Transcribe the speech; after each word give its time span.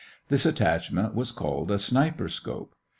This 0.29 0.47
attachment 0.47 1.13
was 1.13 1.31
called 1.31 1.69
a 1.69 1.75
"sniperscope." 1.77 2.71